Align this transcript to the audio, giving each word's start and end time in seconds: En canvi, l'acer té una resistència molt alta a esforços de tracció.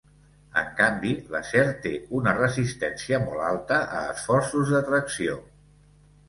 En 0.59 0.69
canvi, 0.77 1.11
l'acer 1.35 1.65
té 1.83 1.91
una 2.19 2.33
resistència 2.37 3.19
molt 3.27 3.45
alta 3.51 3.79
a 3.99 4.03
esforços 4.15 4.73
de 4.79 4.83
tracció. 4.91 5.39